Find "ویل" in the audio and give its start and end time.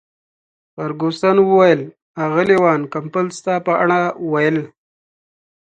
4.31-4.57